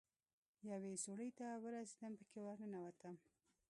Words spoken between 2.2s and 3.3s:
ورننوتم.